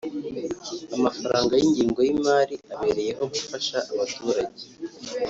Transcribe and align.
Amafaranga 0.95 1.53
y’ 1.57 1.63
ingengo 1.67 1.99
y’ 2.07 2.09
imari 2.15 2.55
abereyeho 2.73 3.23
gufasha 3.33 3.77
abaturange 3.91 4.65